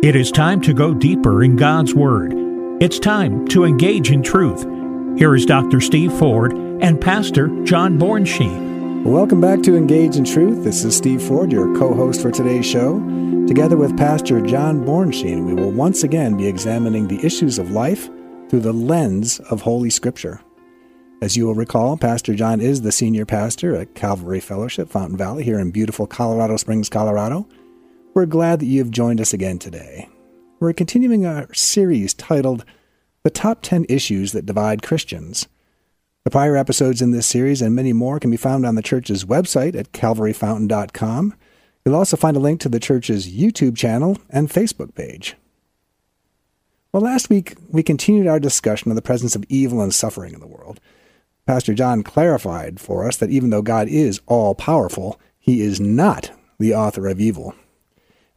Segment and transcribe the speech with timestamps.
[0.00, 2.32] It is time to go deeper in God's Word.
[2.80, 4.62] It's time to engage in truth.
[5.18, 5.80] Here is Dr.
[5.80, 9.02] Steve Ford and Pastor John Bornschein.
[9.02, 10.62] Welcome back to Engage in Truth.
[10.62, 13.00] This is Steve Ford, your co host for today's show.
[13.48, 18.08] Together with Pastor John Bornschein, we will once again be examining the issues of life
[18.48, 20.40] through the lens of Holy Scripture.
[21.20, 25.42] As you will recall, Pastor John is the senior pastor at Calvary Fellowship, Fountain Valley,
[25.42, 27.48] here in beautiful Colorado Springs, Colorado.
[28.14, 30.08] We're glad that you have joined us again today.
[30.60, 32.64] We're continuing our series titled
[33.22, 35.46] The Top 10 Issues That Divide Christians.
[36.24, 39.24] The prior episodes in this series and many more can be found on the church's
[39.24, 41.34] website at calvaryfountain.com.
[41.84, 45.36] You'll also find a link to the church's YouTube channel and Facebook page.
[46.92, 50.40] Well, last week we continued our discussion of the presence of evil and suffering in
[50.40, 50.80] the world.
[51.46, 56.32] Pastor John clarified for us that even though God is all powerful, he is not
[56.58, 57.54] the author of evil.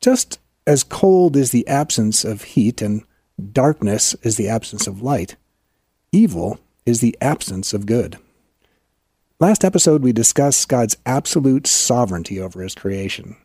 [0.00, 3.02] just as cold is the absence of heat and
[3.52, 5.36] darkness is the absence of light,
[6.12, 8.18] evil is the absence of good.
[9.40, 13.36] Last episode, we discussed God's absolute sovereignty over his creation.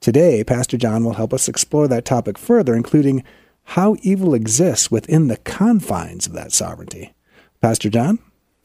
[0.00, 3.24] Today, Pastor John will help us explore that topic further, including
[3.64, 7.14] how evil exists within the confines of that sovereignty.
[7.60, 8.18] Pastor John?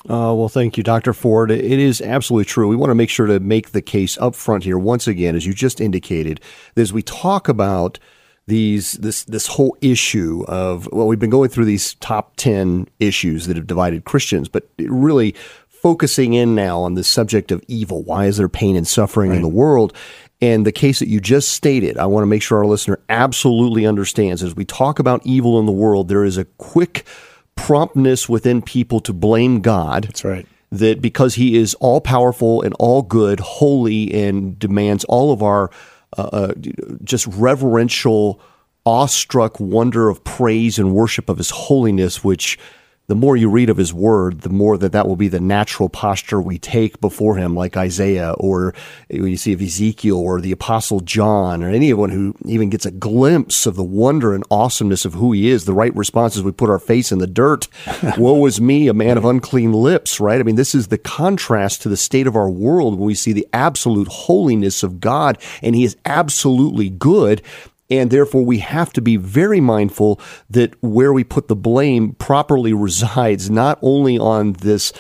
[0.06, 1.14] Uh, well, thank you, Dr.
[1.14, 1.52] Ford.
[1.52, 2.68] It is absolutely true.
[2.70, 5.46] We want to make sure to make the case up front here once again, as
[5.46, 6.40] you just indicated,
[6.76, 8.00] that as we talk about
[8.48, 13.46] these this this whole issue of well, we've been going through these top ten issues
[13.48, 15.36] that have divided Christians, but really
[15.68, 18.04] focusing in now on the subject of evil.
[18.04, 19.38] Why is there pain and suffering right.
[19.38, 19.94] in the world?
[20.42, 23.86] And the case that you just stated, I want to make sure our listener absolutely
[23.86, 27.06] understands as we talk about evil in the world, there is a quick
[27.66, 30.06] promptness within people to blame God.
[30.06, 30.48] That's right.
[30.72, 35.72] That because He is all powerful and all good, holy, and demands all of our
[36.18, 36.54] uh, uh,
[37.04, 38.40] just reverential,
[38.86, 42.58] awestruck wonder of praise and worship of His holiness, which
[43.10, 45.90] the more you read of his word, the more that that will be the natural
[45.90, 48.76] posture we take before him, like Isaiah or
[49.10, 52.92] when you see of Ezekiel or the apostle John or anyone who even gets a
[52.92, 55.66] glimpse of the wonder and awesomeness of who he is.
[55.66, 57.68] The right response is we put our face in the dirt.
[58.20, 60.40] Woe is me, a man of unclean lips, right?
[60.40, 63.34] I mean, this is the contrast to the state of our world when we see
[63.34, 67.42] the absolute holiness of God and he is absolutely good.
[67.90, 70.20] And therefore, we have to be very mindful
[70.50, 74.94] that where we put the blame properly resides not only on this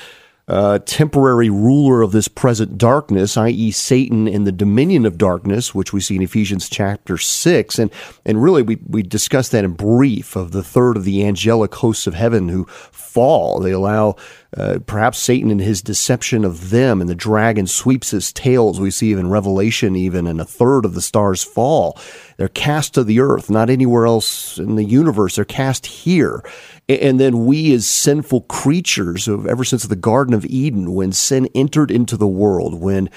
[0.49, 5.93] uh, temporary ruler of this present darkness, i.e., Satan and the dominion of darkness, which
[5.93, 7.91] we see in Ephesians chapter six, and
[8.25, 12.07] and really we we discussed that in brief of the third of the angelic hosts
[12.07, 13.59] of heaven who fall.
[13.59, 14.15] They allow
[14.57, 18.79] uh, perhaps Satan and his deception of them, and the dragon sweeps his tails.
[18.79, 21.99] We see even Revelation, even and a third of the stars fall.
[22.37, 25.35] They're cast to the earth, not anywhere else in the universe.
[25.35, 26.43] They're cast here.
[26.89, 31.47] And then we, as sinful creatures, of ever since the Garden of Eden, when sin
[31.53, 33.11] entered into the world, when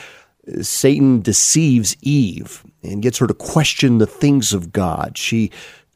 [0.61, 5.51] Satan deceives Eve and gets her to question the things of God, she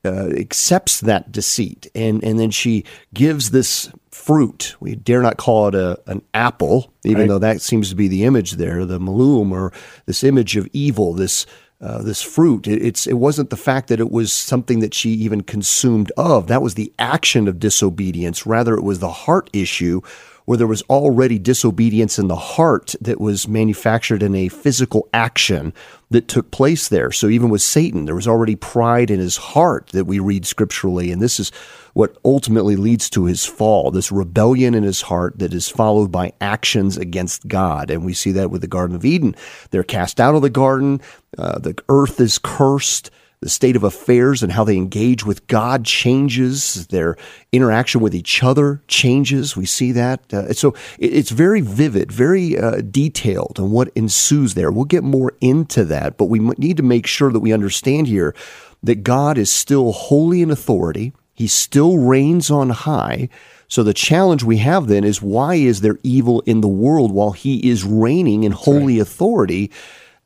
[0.07, 4.75] uh, accepts that deceit and, and then she gives this fruit.
[4.81, 7.29] We dare not call it a, an apple, even right.
[7.29, 9.73] though that seems to be the image there, the malum, or
[10.07, 11.47] this image of evil, this
[11.81, 12.67] uh, this fruit.
[12.67, 16.47] It, it's it wasn't the fact that it was something that she even consumed of.
[16.47, 18.47] That was the action of disobedience.
[18.47, 20.01] Rather, it was the heart issue
[20.47, 25.75] where there was already disobedience in the heart that was manufactured in a physical action
[26.11, 27.11] that took place there.
[27.11, 31.11] So even with Satan, there was already pride in his heart that we read scripturally.
[31.11, 31.51] And this is
[31.95, 36.33] what ultimately leads to his fall, this rebellion in his heart that is followed by
[36.41, 37.91] actions against God.
[37.91, 39.35] And we see that with the Garden of Eden.
[39.71, 41.01] They're cast out of the garden.
[41.37, 43.11] Uh, the earth is cursed
[43.41, 46.87] the state of affairs and how they engage with God changes.
[46.89, 47.17] Their
[47.53, 49.57] interaction with each other changes.
[49.57, 50.33] We see that.
[50.33, 54.71] Uh, so it's very vivid, very uh, detailed on what ensues there.
[54.71, 58.35] We'll get more into that, but we need to make sure that we understand here
[58.83, 61.13] that God is still holy in authority.
[61.35, 63.29] He still reigns on high.
[63.69, 67.33] So the challenge we have then is why is there evil in the world while
[67.33, 69.03] he is reigning in holy right.
[69.03, 69.71] authority?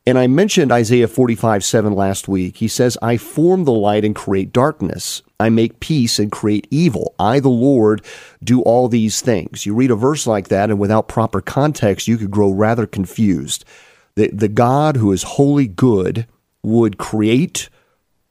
[0.06, 2.56] And I mentioned Isaiah 45 7 last week.
[2.56, 5.23] He says, I form the light and create darkness.
[5.38, 7.14] I make peace and create evil.
[7.19, 8.05] I, the Lord,
[8.43, 9.67] do all these things.
[9.67, 13.64] You read a verse like that, and without proper context, you could grow rather confused.
[14.17, 16.26] The, the God who is wholly good
[16.62, 17.69] would create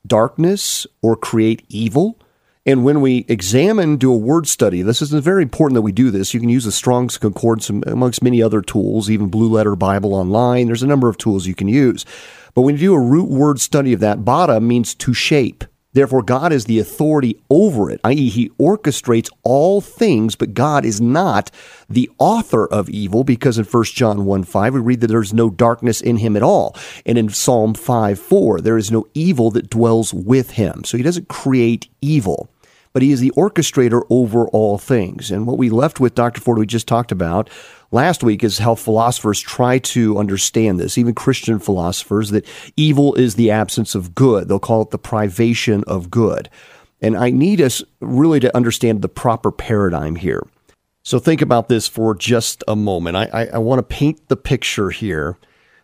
[0.05, 2.19] darkness or create evil.
[2.65, 6.11] And when we examine, do a word study, this is very important that we do
[6.11, 6.33] this.
[6.33, 10.67] You can use the Strong's Concordance amongst many other tools, even Blue Letter Bible online.
[10.67, 12.05] There's a number of tools you can use.
[12.53, 15.63] But when you do a root word study of that, bada means to shape.
[15.99, 21.01] Therefore, God is the authority over it, i.e., He orchestrates all things, but God is
[21.01, 21.51] not
[21.89, 25.49] the author of evil because in 1 John 1 5, we read that there's no
[25.49, 26.73] darkness in Him at all.
[27.05, 30.85] And in Psalm 5 4, there is no evil that dwells with Him.
[30.85, 32.49] So He doesn't create evil
[32.93, 35.29] but he is the orchestrator over all things.
[35.29, 36.41] And what we left with, Dr.
[36.41, 37.49] Ford, we just talked about
[37.91, 42.45] last week, is how philosophers try to understand this, even Christian philosophers, that
[42.75, 44.47] evil is the absence of good.
[44.47, 46.49] They'll call it the privation of good.
[47.01, 50.45] And I need us really to understand the proper paradigm here.
[51.03, 53.15] So think about this for just a moment.
[53.15, 55.37] I, I, I want to paint the picture here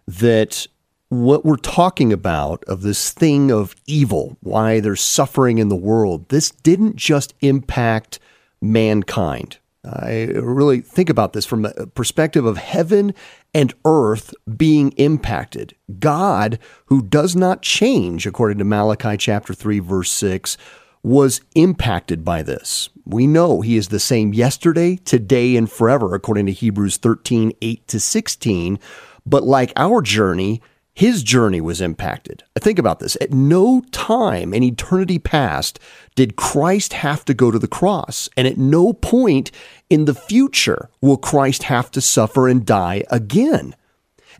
[0.08, 0.68] that
[1.10, 6.30] what we're talking about of this thing of evil, why there's suffering in the world,
[6.30, 8.20] this didn't just impact
[8.62, 9.58] mankind.
[9.86, 13.14] I really think about this from a perspective of heaven
[13.54, 15.76] and earth being impacted.
[16.00, 20.58] God, who does not change, according to Malachi chapter 3, verse 6,
[21.04, 22.90] was impacted by this.
[23.06, 27.88] We know he is the same yesterday, today, and forever, according to Hebrews 13, 8
[27.88, 28.80] to 16.
[29.24, 30.64] But like our journey,
[30.96, 32.44] his journey was impacted.
[32.58, 33.18] Think about this.
[33.20, 35.78] At no time in eternity past
[36.16, 38.30] did Christ have to go to the cross.
[38.38, 39.52] And at no point
[39.90, 43.76] in the future will Christ have to suffer and die again.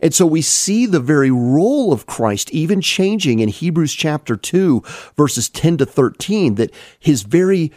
[0.00, 4.82] And so we see the very role of Christ even changing in Hebrews chapter 2,
[5.14, 7.70] verses 10 to 13, that his very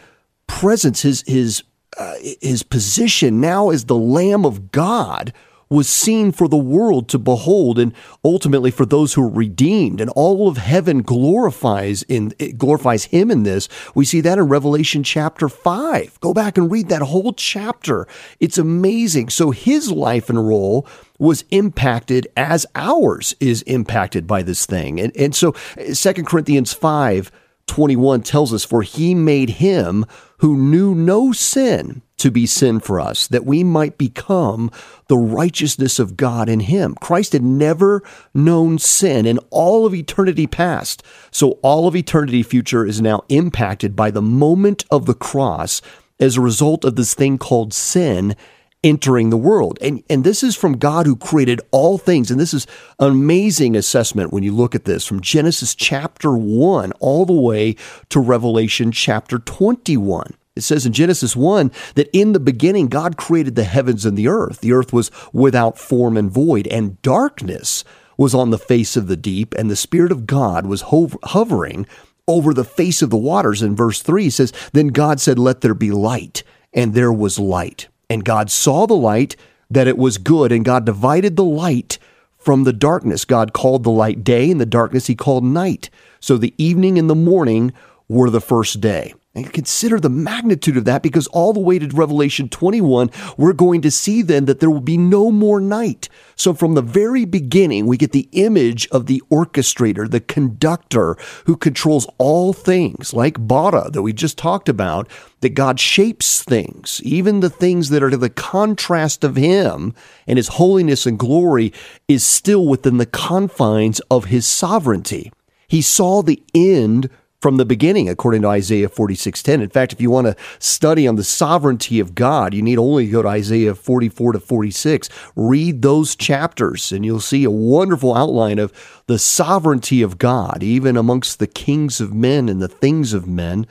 [0.46, 1.62] presence, his, his,
[1.98, 5.34] uh, his position now as the Lamb of God
[5.70, 7.94] was seen for the world to behold and
[8.24, 10.00] ultimately for those who are redeemed.
[10.00, 13.68] And all of heaven glorifies in glorifies him in this.
[13.94, 18.06] We see that in revelation chapter 5 go back and read that whole chapter.
[18.40, 19.30] It's amazing.
[19.30, 20.86] So his life and role
[21.18, 24.98] was impacted as ours is impacted by this thing.
[24.98, 27.30] And, and so uh, 2 corinthians 5
[27.70, 30.04] 21 tells us for he made him
[30.38, 34.72] who knew no sin to be sin for us, that we might become
[35.06, 36.96] the righteousness of God in him.
[37.00, 38.02] Christ had never
[38.34, 41.04] known sin in all of eternity past.
[41.30, 45.80] So all of eternity future is now impacted by the moment of the cross
[46.18, 48.34] as a result of this thing called sin
[48.82, 49.78] entering the world.
[49.80, 52.30] And, and this is from God who created all things.
[52.30, 52.66] And this is
[52.98, 57.76] an amazing assessment when you look at this from Genesis chapter 1 all the way
[58.08, 60.34] to Revelation chapter 21.
[60.56, 64.28] It says in Genesis 1 that in the beginning God created the heavens and the
[64.28, 64.60] earth.
[64.60, 67.84] The earth was without form and void, and darkness
[68.16, 71.86] was on the face of the deep, and the Spirit of God was hovering
[72.28, 73.62] over the face of the waters.
[73.62, 76.42] In verse 3 says, Then God said, Let there be light,
[76.72, 77.88] and there was light.
[78.10, 79.36] And God saw the light,
[79.70, 81.98] that it was good, and God divided the light
[82.36, 83.24] from the darkness.
[83.24, 85.88] God called the light day, and the darkness he called night.
[86.18, 87.72] So the evening and the morning
[88.08, 89.14] were the first day.
[89.32, 93.80] And consider the magnitude of that because all the way to Revelation 21, we're going
[93.82, 96.08] to see then that there will be no more night.
[96.34, 101.56] So from the very beginning, we get the image of the orchestrator, the conductor who
[101.56, 105.08] controls all things, like Bada that we just talked about,
[105.42, 109.94] that God shapes things, even the things that are to the contrast of Him
[110.26, 111.72] and His holiness and glory
[112.08, 115.30] is still within the confines of His sovereignty.
[115.68, 117.08] He saw the end
[117.40, 119.60] from the beginning, according to Isaiah 46:10.
[119.60, 123.08] In fact, if you want to study on the sovereignty of God, you need only
[123.08, 125.08] go to Isaiah 44 to 46.
[125.36, 128.72] Read those chapters, and you'll see a wonderful outline of
[129.06, 133.66] the sovereignty of God, even amongst the kings of men and the things of men.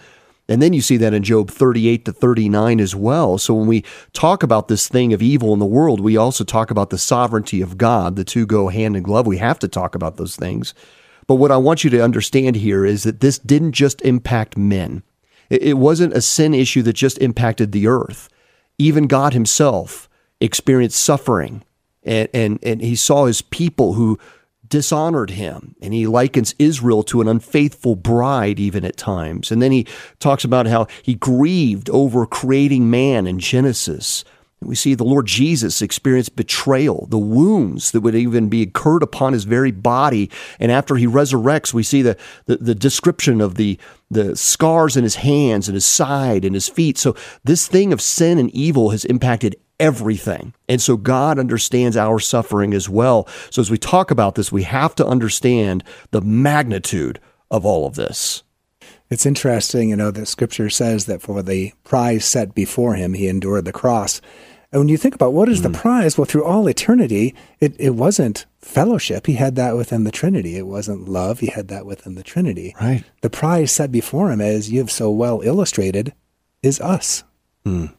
[0.48, 3.38] And then you see that in Job 38 to 39 as well.
[3.38, 6.72] So when we talk about this thing of evil in the world, we also talk
[6.72, 8.16] about the sovereignty of God.
[8.16, 9.28] The two go hand in glove.
[9.28, 10.74] We have to talk about those things.
[11.30, 15.04] But what I want you to understand here is that this didn't just impact men.
[15.52, 18.30] It wasn't a sin issue that just impacted the earth.
[18.80, 20.10] Even God himself
[20.42, 21.64] experienced suffering
[22.02, 24.18] and, and, and he saw his people who
[24.68, 25.76] dishonored him.
[25.84, 29.52] And he likens Israel to an unfaithful bride, even at times.
[29.52, 29.86] And then he
[30.18, 34.26] talks about how he grieved over creating man in Genesis
[34.62, 39.32] We see the Lord Jesus experience betrayal, the wounds that would even be incurred upon
[39.32, 40.30] his very body.
[40.60, 43.80] And after he resurrects, we see the, the, the, description of the,
[44.12, 46.98] the scars in his hands and his side and his feet.
[46.98, 50.54] So this thing of sin and evil has impacted everything.
[50.68, 53.28] And so God understands our suffering as well.
[53.50, 57.96] So as we talk about this, we have to understand the magnitude of all of
[57.96, 58.44] this.
[59.10, 63.28] It's interesting, you know, that scripture says that for the prize set before him, he
[63.28, 64.22] endured the cross.
[64.72, 65.76] And when you think about what is the hmm.
[65.76, 69.26] prize, well, through all eternity, it, it wasn't fellowship.
[69.26, 70.58] He had that within the Trinity.
[70.58, 71.40] It wasn't love.
[71.40, 72.76] He had that within the Trinity.
[72.80, 73.04] Right.
[73.22, 76.14] The prize set before him, as you've so well illustrated,
[76.62, 77.24] is us.
[77.66, 77.96] Mm.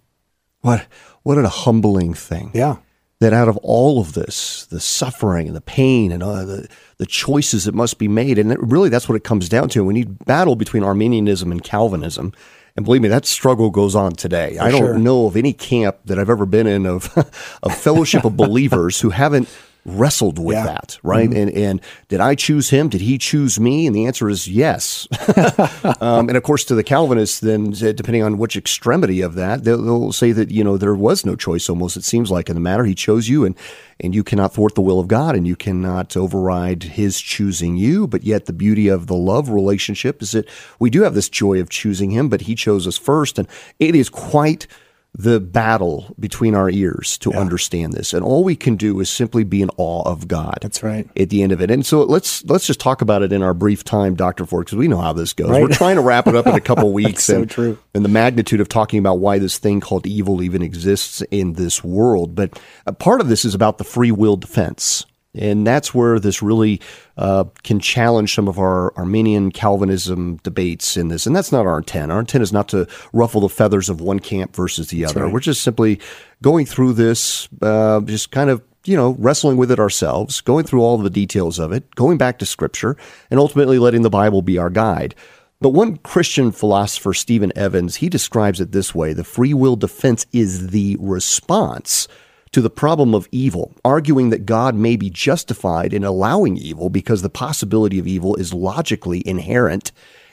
[0.60, 0.86] What
[1.22, 2.50] what a humbling thing.
[2.54, 2.76] Yeah.
[3.20, 7.06] That out of all of this, the suffering and the pain and uh, the the
[7.06, 9.84] choices that must be made, and really that's what it comes down to.
[9.84, 12.32] We need battle between Arminianism and Calvinism
[12.76, 14.56] and believe me, that struggle goes on today.
[14.56, 14.98] For I don't sure.
[14.98, 17.12] know of any camp that I've ever been in of
[17.62, 19.48] a fellowship of believers who haven't
[19.84, 20.64] wrestled with yeah.
[20.64, 21.28] that, right?
[21.28, 21.48] Mm-hmm.
[21.48, 22.88] And and did I choose him?
[22.88, 23.86] Did he choose me?
[23.86, 25.08] And the answer is yes.
[26.00, 29.82] um, and of course, to the Calvinists, then depending on which extremity of that, they'll,
[29.82, 31.68] they'll, say that you know there was no choice.
[31.68, 33.56] Almost it seems like in the matter, he chose you, and
[34.00, 38.06] and you cannot thwart the will of God, and you cannot override His choosing you.
[38.06, 41.60] But yet, the beauty of the love relationship is that we do have this joy
[41.60, 44.66] of choosing Him, but He chose us first, and it is quite
[45.12, 47.40] the battle between our ears to yeah.
[47.40, 48.14] understand this.
[48.14, 50.58] And all we can do is simply be in awe of God.
[50.62, 51.08] That's right.
[51.16, 51.70] At the end of it.
[51.70, 54.46] And so let's let's just talk about it in our brief time, Dr.
[54.46, 55.50] Ford, because we know how this goes.
[55.50, 55.62] Right?
[55.62, 57.24] We're trying to wrap it up in a couple weeks.
[57.24, 57.78] so and, true.
[57.94, 61.82] And the magnitude of talking about why this thing called evil even exists in this
[61.82, 62.34] world.
[62.34, 65.06] But uh, part of this is about the free will defense.
[65.34, 66.80] And that's where this really
[67.16, 71.26] uh, can challenge some of our Arminian Calvinism debates in this.
[71.26, 72.10] And that's not our intent.
[72.10, 75.24] Our intent is not to ruffle the feathers of one camp versus the other.
[75.24, 75.32] Right.
[75.32, 76.00] We're just simply
[76.42, 80.80] going through this, uh, just kind of you know, wrestling with it ourselves, going through
[80.80, 82.96] all the details of it, going back to Scripture,
[83.30, 85.14] and ultimately letting the Bible be our guide.
[85.60, 90.26] But one Christian philosopher, Stephen Evans, he describes it this way the free will defense
[90.32, 92.08] is the response
[92.52, 97.22] to the problem of evil, arguing that God may be justified in allowing evil because
[97.22, 99.92] the possibility of evil is logically inherent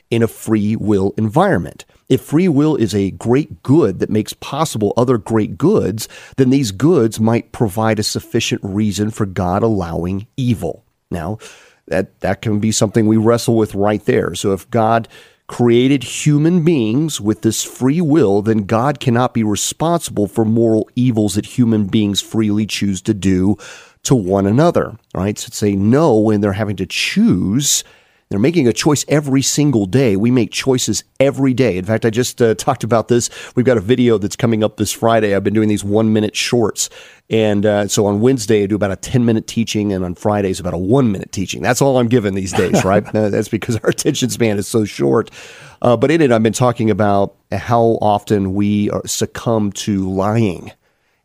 [0.09, 1.85] in a free will environment.
[2.09, 6.07] If free will is a great good that makes possible other great goods,
[6.37, 10.85] then these goods might provide a sufficient reason for God allowing evil.
[11.11, 11.37] Now,
[11.87, 14.33] that, that can be something we wrestle with right there.
[14.35, 15.07] So if God
[15.47, 21.35] created human beings with this free will, then God cannot be responsible for moral evils
[21.35, 23.55] that human beings freely choose to do
[24.03, 24.97] to one another.
[25.15, 25.37] Right?
[25.37, 27.83] So say no when they're having to choose.
[28.29, 30.15] They're making a choice every single day.
[30.15, 31.77] We make choices every day.
[31.77, 33.29] In fact, I just uh, talked about this.
[33.55, 35.35] We've got a video that's coming up this Friday.
[35.35, 36.89] I've been doing these one minute shorts
[37.29, 40.59] and uh, so on Wednesday, I do about a 10 minute teaching, and on Fridays,
[40.59, 41.61] about a one minute teaching.
[41.61, 43.03] That's all I'm given these days, right?
[43.15, 45.29] uh, that's because our attention span is so short.
[45.81, 50.71] Uh, but in it, I've been talking about how often we succumb to lying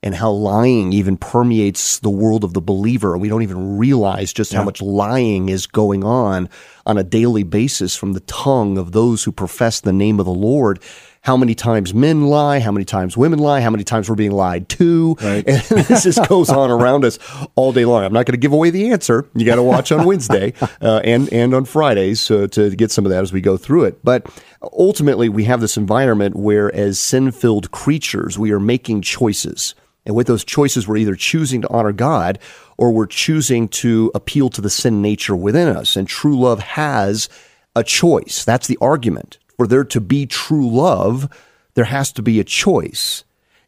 [0.02, 3.16] and how lying even permeates the world of the believer.
[3.16, 4.58] We don't even realize just yeah.
[4.58, 6.48] how much lying is going on
[6.86, 10.32] on a daily basis from the tongue of those who profess the name of the
[10.32, 10.80] Lord
[11.22, 14.32] how many times men lie, how many times women lie, how many times we're being
[14.32, 15.16] lied to.
[15.22, 15.46] Right.
[15.46, 17.18] And this just goes on around us
[17.54, 18.04] all day long.
[18.04, 19.28] I'm not going to give away the answer.
[19.34, 23.06] You got to watch on Wednesday uh, and, and on Fridays uh, to get some
[23.06, 24.04] of that as we go through it.
[24.04, 24.26] But
[24.72, 29.76] ultimately, we have this environment where, as sin filled creatures, we are making choices.
[30.04, 32.38] And with those choices, we're either choosing to honor God
[32.76, 35.96] or we're choosing to appeal to the sin nature within us.
[35.96, 37.28] And true love has
[37.76, 38.44] a choice.
[38.44, 41.28] That's the argument for there to be true love,
[41.74, 43.22] there has to be a choice.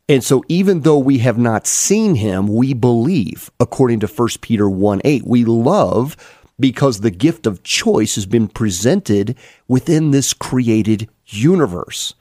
[0.08, 4.68] And so even though we have not seen him, we believe, according to 1 Peter
[4.68, 5.24] 1 8.
[5.24, 6.16] We love
[6.58, 9.36] because the gift of choice has been presented
[9.68, 12.14] within this created universe.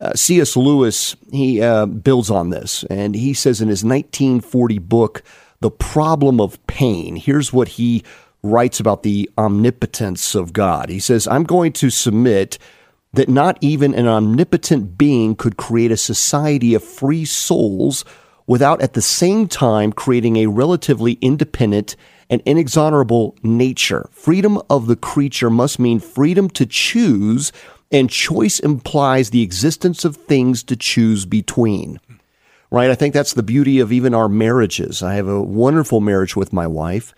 [0.00, 0.56] Uh, C.S.
[0.56, 5.22] Lewis, he uh, builds on this, and he says in his 1940 book,
[5.60, 8.02] The Problem of Pain, here's what he
[8.42, 10.88] writes about the omnipotence of God.
[10.88, 12.58] He says, I'm going to submit
[13.12, 18.04] that not even an omnipotent being could create a society of free souls
[18.46, 21.96] without at the same time creating a relatively independent
[22.28, 24.08] and inexorable nature.
[24.12, 27.52] Freedom of the creature must mean freedom to choose,
[27.90, 32.00] and choice implies the existence of things to choose between.
[32.70, 32.90] Right?
[32.90, 35.02] I think that's the beauty of even our marriages.
[35.02, 37.12] I have a wonderful marriage with my wife.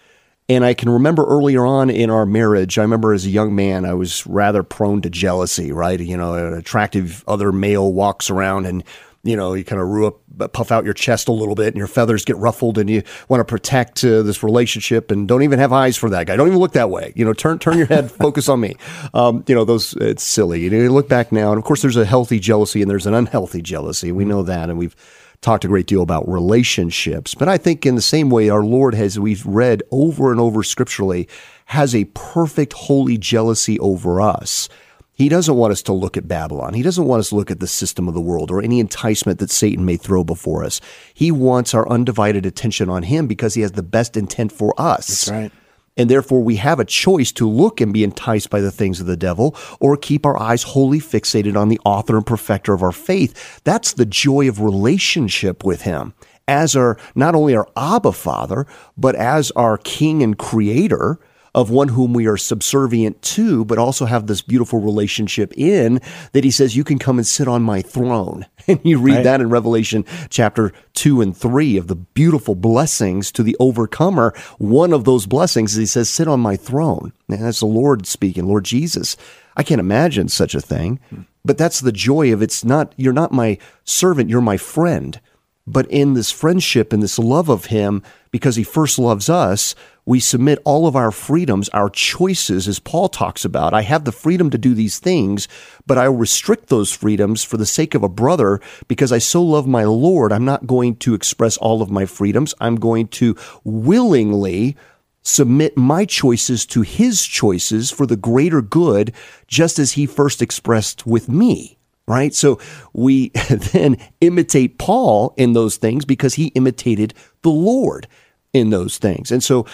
[0.49, 3.85] And I can remember earlier on in our marriage, I remember as a young man,
[3.85, 6.00] I was rather prone to jealousy, right?
[6.00, 8.83] You know, an attractive other male walks around and
[9.25, 10.05] you know, you kind of
[10.41, 13.02] up, puff out your chest a little bit and your feathers get ruffled and you
[13.29, 16.35] want to protect uh, this relationship and don't even have eyes for that guy.
[16.35, 17.12] Don't even look that way.
[17.14, 18.75] You know, turn, turn your head, focus on me.
[19.14, 20.62] Um, you know, those, it's silly.
[20.62, 23.07] You, know, you look back now and of course there's a healthy jealousy and there's
[23.07, 24.11] an unhealthy jealousy.
[24.11, 24.69] We know that.
[24.69, 24.97] And we've
[25.41, 27.35] talked a great deal about relationships.
[27.35, 30.62] But I think in the same way, our Lord has, we've read over and over
[30.62, 31.29] scripturally,
[31.67, 34.69] has a perfect holy jealousy over us.
[35.14, 36.75] He doesn't want us to look at Babylon.
[36.75, 39.38] He doesn't want us to look at the system of the world or any enticement
[39.40, 40.81] that Satan may throw before us.
[41.12, 45.26] He wants our undivided attention on him because he has the best intent for us.
[45.26, 45.52] That's right.
[45.97, 49.07] And therefore, we have a choice to look and be enticed by the things of
[49.07, 52.92] the devil or keep our eyes wholly fixated on the author and perfecter of our
[52.92, 53.61] faith.
[53.64, 56.14] That's the joy of relationship with him
[56.49, 58.66] as our, not only our Abba Father,
[58.97, 61.21] but as our King and Creator
[61.54, 66.00] of one whom we are subservient to, but also have this beautiful relationship in
[66.32, 68.47] that he says, You can come and sit on my throne.
[68.68, 69.25] And you read right.
[69.25, 74.32] that in Revelation chapter 2 and 3 of the beautiful blessings to the overcomer.
[74.59, 77.12] One of those blessings is he says, Sit on my throne.
[77.28, 79.16] And that's the Lord speaking, Lord Jesus.
[79.56, 81.00] I can't imagine such a thing,
[81.44, 85.21] but that's the joy of it's not, you're not my servant, you're my friend.
[85.66, 88.02] But in this friendship and this love of him,
[88.33, 93.09] because he first loves us, we submit all of our freedoms, our choices, as Paul
[93.09, 93.73] talks about.
[93.75, 95.47] I have the freedom to do these things,
[95.87, 99.69] but I restrict those freedoms for the sake of a brother because I so love
[99.69, 100.33] my Lord.
[100.33, 102.55] I'm not going to express all of my freedoms.
[102.59, 104.77] I'm going to willingly
[105.23, 109.12] submit my choices to his choices for the greater good,
[109.47, 112.35] just as he first expressed with me right?
[112.35, 112.59] So
[112.93, 113.29] we
[113.73, 118.09] then imitate Paul in those things because he imitated the Lord
[118.52, 119.30] in those things.
[119.30, 119.66] And so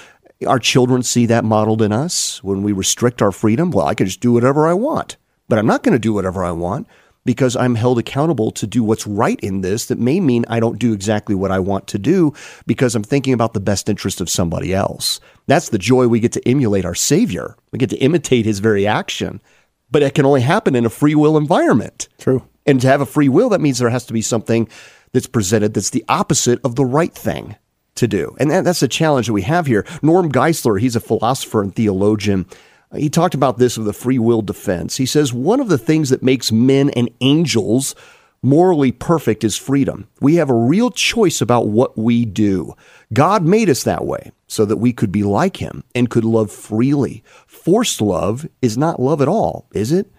[0.47, 3.70] our children see that modeled in us when we restrict our freedom.
[3.70, 5.16] Well, I can just do whatever I want,
[5.49, 6.87] but I'm not going to do whatever I want
[7.25, 9.87] because I'm held accountable to do what's right in this.
[9.87, 12.32] That may mean I don't do exactly what I want to do
[12.66, 15.20] because I'm thinking about the best interest of somebody else.
[15.47, 17.56] That's the joy we get to emulate our Savior.
[17.73, 19.42] We get to imitate his very action,
[19.90, 22.08] but it can only happen in a free will environment.
[22.18, 22.44] True.
[22.64, 24.68] And to have a free will, that means there has to be something
[25.12, 27.57] that's presented that's the opposite of the right thing
[27.98, 28.37] to do.
[28.38, 29.87] And that, that's the challenge that we have here.
[30.02, 32.46] Norm Geisler, he's a philosopher and theologian.
[32.96, 34.96] He talked about this of the free will defense.
[34.96, 37.94] He says one of the things that makes men and angels
[38.42, 40.08] morally perfect is freedom.
[40.20, 42.74] We have a real choice about what we do.
[43.12, 46.50] God made us that way so that we could be like him and could love
[46.50, 47.22] freely.
[47.46, 50.11] Forced love is not love at all, is it?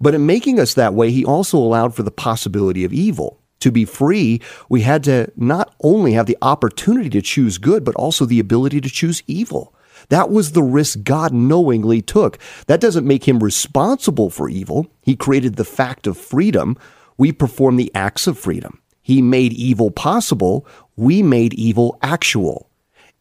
[0.00, 3.70] But in making us that way, he also allowed for the possibility of evil to
[3.70, 8.24] be free, we had to not only have the opportunity to choose good, but also
[8.24, 9.74] the ability to choose evil.
[10.10, 12.38] That was the risk God knowingly took.
[12.66, 14.86] That doesn't make him responsible for evil.
[15.02, 16.76] He created the fact of freedom.
[17.16, 18.80] We perform the acts of freedom.
[19.02, 20.66] He made evil possible.
[20.96, 22.68] We made evil actual.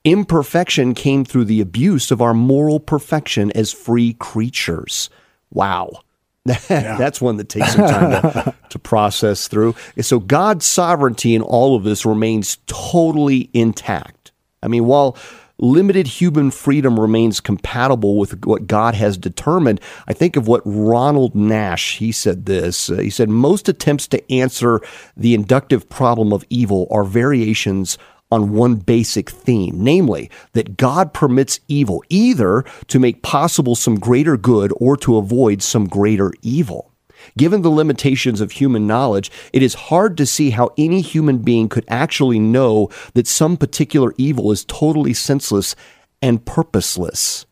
[0.03, 5.09] Imperfection came through the abuse of our moral perfection as free creatures.
[5.51, 6.01] Wow.
[6.67, 9.75] That's one that takes some time to, to process through.
[10.01, 14.31] So God's sovereignty in all of this remains totally intact.
[14.63, 15.17] I mean, while
[15.59, 19.81] limited human freedom remains compatible with what God has determined.
[20.07, 22.89] I think of what Ronald Nash, he said this.
[22.89, 24.81] Uh, he said, most attempts to answer
[25.15, 27.97] the inductive problem of evil are variations
[28.31, 34.37] on one basic theme, namely that God permits evil either to make possible some greater
[34.37, 36.91] good or to avoid some greater evil.
[37.37, 41.69] Given the limitations of human knowledge, it is hard to see how any human being
[41.69, 45.75] could actually know that some particular evil is totally senseless
[46.21, 47.45] and purposeless.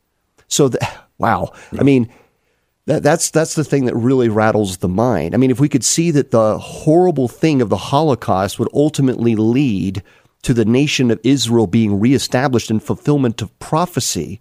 [0.48, 0.72] So,
[1.18, 1.52] wow.
[1.78, 2.10] I mean,
[2.86, 5.34] that, that's that's the thing that really rattles the mind.
[5.34, 9.36] I mean, if we could see that the horrible thing of the Holocaust would ultimately
[9.36, 10.04] lead
[10.46, 14.40] to the nation of Israel being reestablished in fulfillment of prophecy.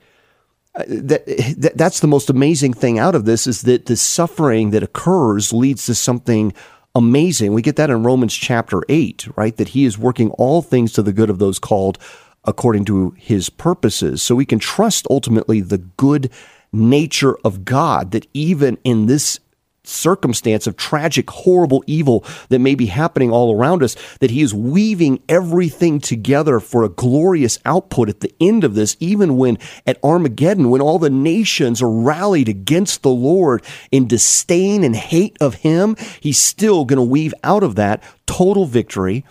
[0.74, 1.24] Uh, that,
[1.56, 5.50] that, that's the most amazing thing out of this is that the suffering that occurs
[5.50, 6.52] leads to something
[6.94, 7.54] amazing.
[7.54, 9.56] We get that in Romans chapter 8, right?
[9.56, 11.98] That he is working all things to the good of those called
[12.44, 14.22] according to his purposes.
[14.22, 16.30] So we can trust ultimately the good
[16.70, 19.40] nature of God that even in this
[19.84, 24.54] circumstance of tragic, horrible evil that may be happening all around us, that He is
[24.54, 30.02] weaving everything together for a glorious output at the end of this, even when at
[30.02, 35.56] Armageddon, when all the nations are rallied against the Lord in disdain and hate of
[35.56, 39.24] Him, He's still going to weave out of that total victory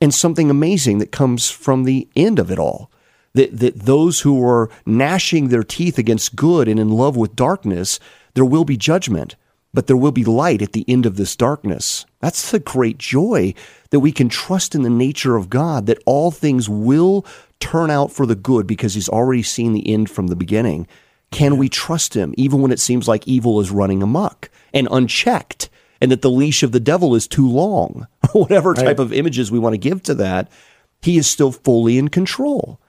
[0.00, 2.90] and something amazing that comes from the end of it all.
[3.34, 8.00] That, that those who are gnashing their teeth against good and in love with darkness,
[8.34, 9.36] there will be judgment
[9.74, 12.06] but there will be light at the end of this darkness.
[12.20, 13.54] That's the great joy
[13.90, 17.24] that we can trust in the nature of God, that all things will
[17.60, 20.86] turn out for the good because He's already seen the end from the beginning.
[21.30, 25.68] Can we trust Him even when it seems like evil is running amok and unchecked,
[26.00, 28.06] and that the leash of the devil is too long?
[28.32, 29.00] Whatever type right.
[29.00, 30.50] of images we want to give to that,
[31.02, 32.80] He is still fully in control.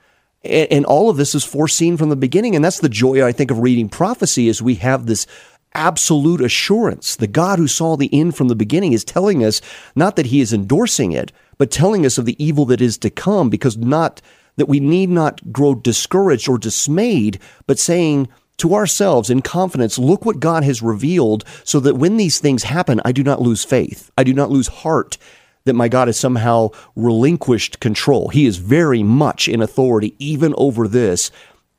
[0.43, 2.55] And, and all of this is foreseen from the beginning.
[2.55, 5.27] And that's the joy, I think, of reading prophecy is we have this
[5.73, 7.15] absolute assurance.
[7.15, 9.61] The God who saw the end from the beginning is telling us
[9.95, 13.09] not that he is endorsing it, but telling us of the evil that is to
[13.09, 14.21] come because not
[14.55, 18.27] that we need not grow discouraged or dismayed, but saying
[18.57, 23.01] to ourselves in confidence, look what God has revealed so that when these things happen,
[23.05, 24.11] I do not lose faith.
[24.17, 25.17] I do not lose heart
[25.65, 28.29] that my God has somehow relinquished control.
[28.29, 31.31] He is very much in authority even over this.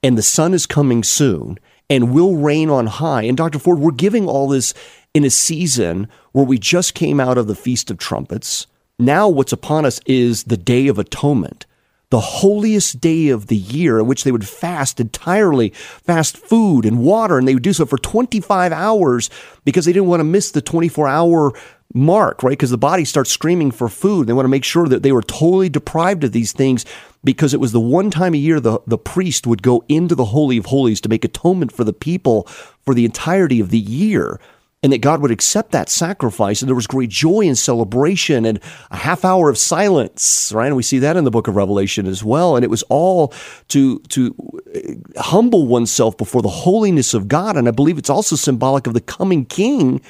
[0.02, 1.58] And the Son is coming soon
[1.90, 3.22] and will reign on high.
[3.22, 3.58] And Dr.
[3.58, 4.72] Ford, we're giving all this
[5.12, 8.68] in a season where we just came out of the Feast of Trumpets.
[8.98, 11.66] Now, what's upon us is the Day of Atonement,
[12.10, 16.98] the holiest day of the year, in which they would fast entirely, fast food and
[16.98, 19.30] water, and they would do so for 25 hours
[19.64, 21.52] because they didn't want to miss the 24 hour
[21.94, 22.50] mark, right?
[22.50, 24.26] Because the body starts screaming for food.
[24.26, 26.84] They want to make sure that they were totally deprived of these things
[27.24, 30.26] because it was the one time a year the, the priest would go into the
[30.26, 32.44] Holy of Holies to make atonement for the people
[32.84, 34.40] for the entirety of the year.
[34.82, 36.62] And that God would accept that sacrifice.
[36.62, 40.68] And there was great joy and celebration and a half hour of silence, right?
[40.68, 42.56] And we see that in the book of Revelation as well.
[42.56, 43.34] And it was all
[43.68, 44.34] to, to
[44.74, 47.58] uh, humble oneself before the holiness of God.
[47.58, 50.00] And I believe it's also symbolic of the coming king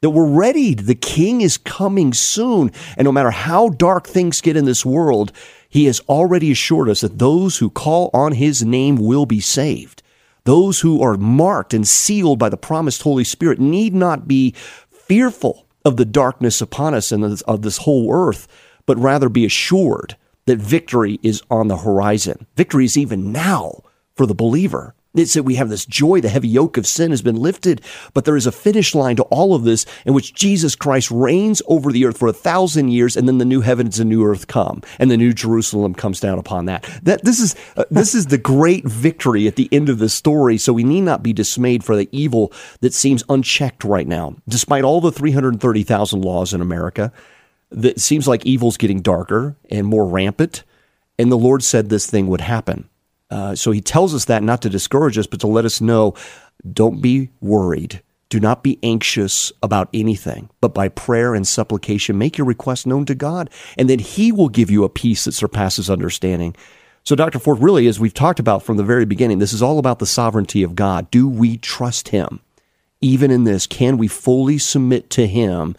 [0.00, 0.74] that we're ready.
[0.74, 2.70] The king is coming soon.
[2.96, 5.32] And no matter how dark things get in this world,
[5.68, 10.02] he has already assured us that those who call on his name will be saved.
[10.44, 14.54] Those who are marked and sealed by the promised Holy Spirit need not be
[14.90, 18.46] fearful of the darkness upon us and of this whole earth,
[18.86, 22.46] but rather be assured that victory is on the horizon.
[22.56, 23.82] Victory is even now
[24.14, 24.94] for the believer.
[25.12, 27.80] It's said we have this joy, the heavy yoke of sin has been lifted,
[28.14, 31.60] but there is a finish line to all of this in which Jesus Christ reigns
[31.66, 34.46] over the earth for a thousand years, and then the new heavens and new earth
[34.46, 36.88] come, and the new Jerusalem comes down upon that.
[37.02, 40.58] That this is uh, this is the great victory at the end of the story.
[40.58, 44.84] So we need not be dismayed for the evil that seems unchecked right now, despite
[44.84, 47.12] all the three hundred thirty thousand laws in America.
[47.72, 50.62] That seems like evil's getting darker and more rampant,
[51.18, 52.89] and the Lord said this thing would happen.
[53.30, 56.14] Uh, so he tells us that not to discourage us, but to let us know
[56.72, 58.02] don't be worried.
[58.28, 63.04] Do not be anxious about anything, but by prayer and supplication, make your request known
[63.06, 66.54] to God, and then He will give you a peace that surpasses understanding.
[67.02, 67.40] So, Dr.
[67.40, 70.06] Ford, really, as we've talked about from the very beginning, this is all about the
[70.06, 71.10] sovereignty of God.
[71.10, 72.40] Do we trust Him?
[73.00, 75.74] Even in this, can we fully submit to Him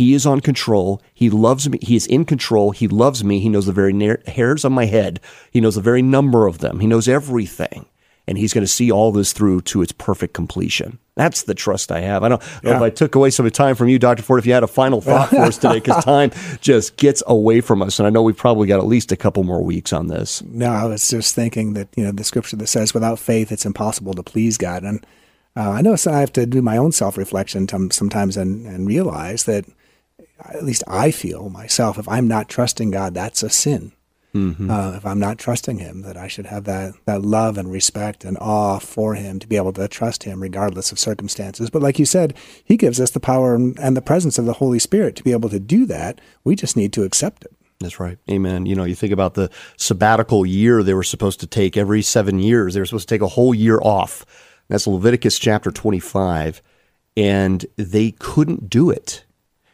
[0.00, 1.02] he is on control.
[1.12, 1.78] He loves me.
[1.82, 2.70] He is in control.
[2.70, 3.38] He loves me.
[3.38, 3.92] He knows the very
[4.26, 5.20] hairs on my head.
[5.50, 6.80] He knows the very number of them.
[6.80, 7.84] He knows everything.
[8.26, 10.98] And he's going to see all this through to its perfect completion.
[11.16, 12.22] That's the trust I have.
[12.22, 14.22] I don't know if I took away some time from you, Dr.
[14.22, 16.30] Ford, if you had a final thought for us today, because time
[16.62, 17.98] just gets away from us.
[17.98, 20.42] And I know we've probably got at least a couple more weeks on this.
[20.44, 23.66] No, I was just thinking that, you know, the scripture that says, without faith, it's
[23.66, 24.82] impossible to please God.
[24.82, 25.04] And
[25.56, 29.44] uh, I know I have to do my own self reflection sometimes and, and realize
[29.44, 29.66] that
[30.46, 33.92] at least I feel myself, if I'm not trusting God, that's a sin.
[34.34, 34.70] Mm-hmm.
[34.70, 38.24] Uh, if I'm not trusting Him, that I should have that that love and respect
[38.24, 41.68] and awe for Him to be able to trust Him regardless of circumstances.
[41.68, 44.78] But like you said, He gives us the power and the presence of the Holy
[44.78, 46.20] Spirit to be able to do that.
[46.44, 47.52] We just need to accept it.
[47.80, 48.18] That's right.
[48.30, 48.66] Amen.
[48.66, 52.38] You know, you think about the sabbatical year they were supposed to take every seven
[52.38, 52.74] years.
[52.74, 54.24] They were supposed to take a whole year off.
[54.68, 56.62] That's Leviticus chapter 25.
[57.16, 59.24] And they couldn't do it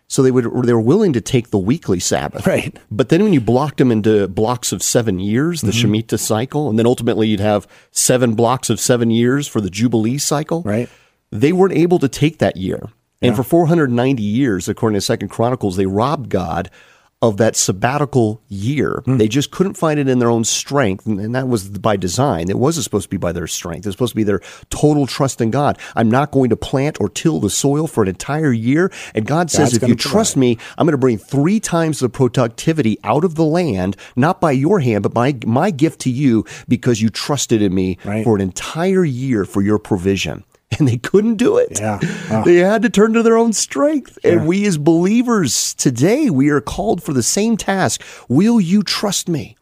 [0.09, 2.47] so they would they were willing to take the weekly Sabbath.
[2.47, 2.77] Right.
[2.91, 5.93] But then when you blocked them into blocks of seven years, the mm-hmm.
[5.93, 10.19] Shemitah cycle, and then ultimately you'd have seven blocks of seven years for the Jubilee
[10.19, 10.63] cycle.
[10.63, 10.89] Right.
[11.33, 12.89] They weren't able to take that year.
[13.23, 13.37] And yeah.
[13.37, 16.71] for 490 years, according to Second Chronicles, they robbed God
[17.23, 19.03] of that sabbatical year.
[19.07, 19.17] Mm.
[19.17, 21.07] They just couldn't find it in their own strength.
[21.07, 22.51] And, that was by design.
[22.51, 23.87] It wasn't supposed to be by their strength.
[23.87, 25.79] It was supposed to be their total trust in God.
[25.95, 28.93] I'm not going to plant or till the soil for an entire year.
[29.15, 32.11] And God says, God's if you trust me, I'm going to bring three times the
[32.11, 36.45] productivity out of the land, not by your hand, but by my gift to you
[36.69, 38.25] because you trusted in me right.
[38.25, 40.45] for an entire year for your provision
[40.79, 41.81] and they couldn't do it.
[41.81, 42.01] Yeah.
[42.29, 42.43] Oh.
[42.43, 44.19] They had to turn to their own strength.
[44.21, 44.33] Sure.
[44.33, 48.03] And we as believers today, we are called for the same task.
[48.29, 49.57] Will you trust me?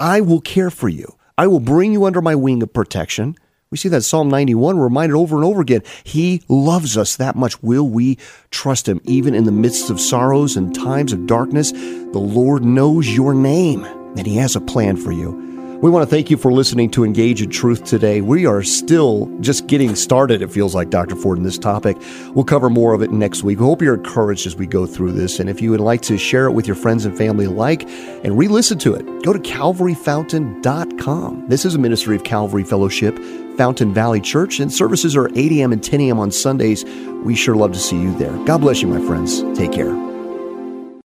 [0.00, 1.16] I will care for you.
[1.36, 3.36] I will bring you under my wing of protection.
[3.70, 5.82] We see that Psalm 91 reminded over and over again.
[6.02, 7.62] He loves us that much.
[7.62, 8.18] Will we
[8.50, 11.70] trust him even in the midst of sorrows and times of darkness?
[11.70, 15.47] The Lord knows your name and he has a plan for you.
[15.80, 18.20] We want to thank you for listening to Engage in Truth today.
[18.20, 21.14] We are still just getting started, it feels like, Dr.
[21.14, 21.96] Ford, in this topic.
[22.34, 23.60] We'll cover more of it next week.
[23.60, 25.38] We hope you're encouraged as we go through this.
[25.38, 27.84] And if you would like to share it with your friends and family alike
[28.24, 31.48] and re listen to it, go to calvaryfountain.com.
[31.48, 33.16] This is a ministry of Calvary Fellowship,
[33.56, 35.72] Fountain Valley Church, and services are 8 a.m.
[35.72, 36.18] and 10 a.m.
[36.18, 36.84] on Sundays.
[37.22, 38.36] We sure love to see you there.
[38.46, 39.42] God bless you, my friends.
[39.56, 40.07] Take care.